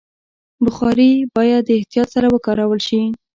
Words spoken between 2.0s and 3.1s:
سره وکارول شي.